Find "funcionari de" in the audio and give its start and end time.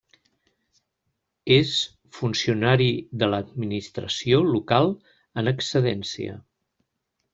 2.19-3.29